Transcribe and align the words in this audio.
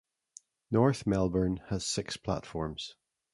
North 0.71 1.05
Melbourne 1.05 1.57
has 1.67 1.85
six 1.85 2.17
platforms. 2.17 2.95